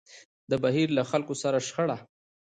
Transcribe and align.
د 0.49 0.53
بهير 0.63 0.87
له 0.97 1.03
خلکو 1.11 1.33
سره 1.43 1.57
شخړه. 1.67 1.97